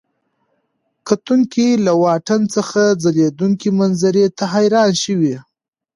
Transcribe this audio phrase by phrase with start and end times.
[1.07, 5.35] کتونکي له واټن څخه ځلېدونکي منظرې ته حیران شوي.